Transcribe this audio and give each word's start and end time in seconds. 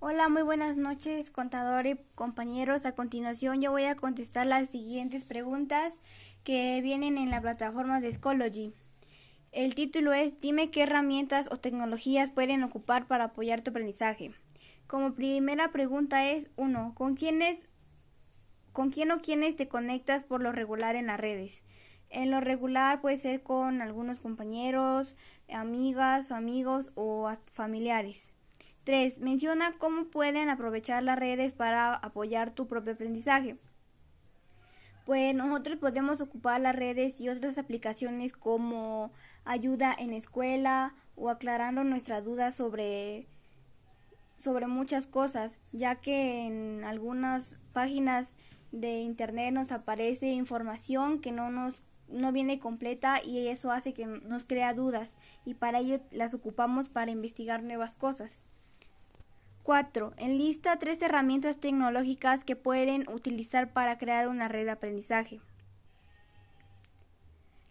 Hola, 0.00 0.28
muy 0.28 0.42
buenas 0.42 0.76
noches, 0.76 1.28
contadores, 1.28 1.98
compañeros. 2.14 2.86
A 2.86 2.92
continuación 2.92 3.60
yo 3.60 3.72
voy 3.72 3.82
a 3.82 3.96
contestar 3.96 4.46
las 4.46 4.68
siguientes 4.68 5.24
preguntas 5.24 6.00
que 6.44 6.80
vienen 6.82 7.18
en 7.18 7.30
la 7.30 7.40
plataforma 7.40 8.00
de 8.00 8.12
Schoology. 8.12 8.72
El 9.50 9.74
título 9.74 10.12
es 10.12 10.40
Dime 10.40 10.70
qué 10.70 10.84
herramientas 10.84 11.48
o 11.50 11.56
tecnologías 11.56 12.30
pueden 12.30 12.62
ocupar 12.62 13.08
para 13.08 13.24
apoyar 13.24 13.62
tu 13.62 13.70
aprendizaje. 13.72 14.30
Como 14.86 15.14
primera 15.14 15.72
pregunta 15.72 16.30
es 16.30 16.48
1. 16.54 16.92
¿Con 16.94 17.16
quiénes 17.16 17.66
con 18.70 18.90
quién 18.90 19.10
o 19.10 19.20
quiénes 19.20 19.56
te 19.56 19.66
conectas 19.66 20.22
por 20.22 20.40
lo 20.40 20.52
regular 20.52 20.94
en 20.94 21.08
las 21.08 21.18
redes? 21.18 21.64
En 22.08 22.30
lo 22.30 22.40
regular 22.40 23.00
puede 23.00 23.18
ser 23.18 23.42
con 23.42 23.82
algunos 23.82 24.20
compañeros, 24.20 25.16
amigas, 25.48 26.30
amigos 26.30 26.92
o 26.94 27.28
familiares. 27.50 28.32
3. 28.84 29.18
Menciona 29.18 29.72
cómo 29.78 30.06
pueden 30.06 30.48
aprovechar 30.48 31.02
las 31.02 31.18
redes 31.18 31.52
para 31.52 31.94
apoyar 31.94 32.50
tu 32.50 32.66
propio 32.66 32.94
aprendizaje. 32.94 33.56
Pues 35.04 35.34
nosotros 35.34 35.78
podemos 35.78 36.20
ocupar 36.20 36.60
las 36.60 36.76
redes 36.76 37.20
y 37.20 37.28
otras 37.28 37.56
aplicaciones 37.56 38.32
como 38.32 39.10
ayuda 39.44 39.94
en 39.98 40.12
escuela 40.12 40.94
o 41.16 41.30
aclarando 41.30 41.82
nuestras 41.82 42.24
dudas 42.24 42.54
sobre 42.54 43.26
sobre 44.36 44.68
muchas 44.68 45.06
cosas, 45.06 45.50
ya 45.72 45.96
que 45.96 46.46
en 46.46 46.84
algunas 46.84 47.58
páginas 47.72 48.28
de 48.70 49.00
internet 49.00 49.52
nos 49.52 49.72
aparece 49.72 50.28
información 50.28 51.20
que 51.20 51.32
no 51.32 51.50
nos 51.50 51.82
no 52.08 52.32
viene 52.32 52.58
completa 52.58 53.22
y 53.22 53.48
eso 53.48 53.70
hace 53.70 53.92
que 53.92 54.06
nos 54.06 54.44
crea 54.44 54.72
dudas 54.72 55.10
y 55.44 55.54
para 55.54 55.80
ello 55.80 56.00
las 56.10 56.34
ocupamos 56.34 56.88
para 56.88 57.10
investigar 57.10 57.62
nuevas 57.62 57.94
cosas. 57.94 58.42
4. 59.68 60.14
Enlista 60.16 60.78
tres 60.78 61.02
herramientas 61.02 61.60
tecnológicas 61.60 62.42
que 62.42 62.56
pueden 62.56 63.06
utilizar 63.10 63.70
para 63.70 63.98
crear 63.98 64.26
una 64.28 64.48
red 64.48 64.64
de 64.64 64.70
aprendizaje. 64.70 65.42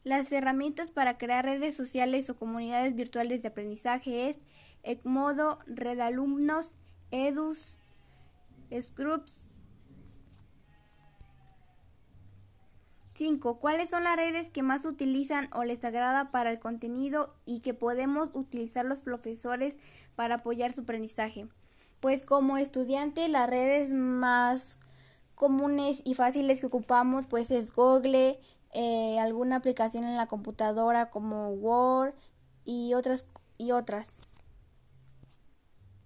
Las 0.04 0.32
herramientas 0.32 0.92
para 0.92 1.18
crear 1.18 1.44
redes 1.44 1.76
sociales 1.76 2.30
o 2.30 2.38
comunidades 2.38 2.94
virtuales 2.94 3.42
de 3.42 3.48
aprendizaje 3.48 4.30
es 4.30 4.38
Edmodo, 4.84 5.58
Red 5.66 6.00
Alumnos, 6.02 6.76
Edus, 7.10 7.80
Scrubs. 8.80 9.48
5. 13.16 13.58
¿Cuáles 13.58 13.90
son 13.90 14.04
las 14.04 14.18
redes 14.18 14.52
que 14.52 14.62
más 14.62 14.86
utilizan 14.86 15.50
o 15.52 15.64
les 15.64 15.84
agrada 15.84 16.30
para 16.30 16.52
el 16.52 16.60
contenido 16.60 17.34
y 17.48 17.62
que 17.62 17.74
podemos 17.74 18.30
utilizar 18.36 18.86
los 18.86 19.02
profesores 19.02 19.80
para 20.16 20.36
apoyar 20.36 20.74
su 20.74 20.82
aprendizaje? 20.82 21.48
Pues 22.00 22.26
como 22.26 22.58
estudiante 22.58 23.28
las 23.28 23.50
redes 23.50 23.94
más 23.94 24.80
comunes 25.36 26.02
y 26.04 26.16
fáciles 26.16 26.60
que 26.60 26.68
ocupamos 26.68 27.28
pues 27.28 27.52
es 27.52 27.74
Google, 27.74 28.40
eh, 28.74 29.20
alguna 29.20 29.58
aplicación 29.58 30.04
en 30.04 30.16
la 30.16 30.28
computadora 30.28 31.10
como 31.10 31.50
Word 31.50 32.14
y 32.66 32.94
otras 32.94 33.26
y 33.58 33.72
otras. 33.72 34.20